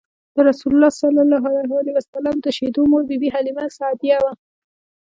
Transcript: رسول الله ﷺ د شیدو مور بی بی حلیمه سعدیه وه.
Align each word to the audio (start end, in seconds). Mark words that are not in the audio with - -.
رسول 0.47 0.71
الله 0.75 0.91
ﷺ 1.01 2.35
د 2.45 2.47
شیدو 2.57 2.81
مور 2.91 3.03
بی 3.09 3.15
بی 3.21 3.27
حلیمه 3.35 3.65
سعدیه 3.77 4.17
وه. 4.23 4.31